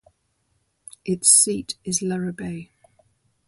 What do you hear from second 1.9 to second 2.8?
Luribay.